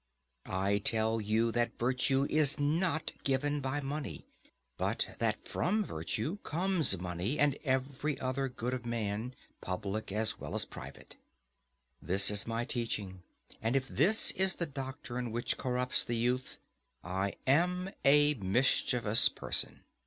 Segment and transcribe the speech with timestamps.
[0.47, 4.25] I tell you that virtue is not given by money,
[4.75, 10.55] but that from virtue comes money and every other good of man, public as well
[10.55, 11.17] as private.
[12.01, 13.21] This is my teaching,
[13.61, 16.57] and if this is the doctrine which corrupts the youth,
[17.03, 19.81] I am a mischievous person.